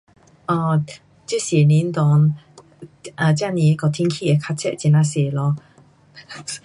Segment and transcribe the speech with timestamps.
[0.47, 0.79] um
[1.27, 2.33] 这十年内 ,um
[3.37, 5.55] 真是那个天气会较热很呐多咯。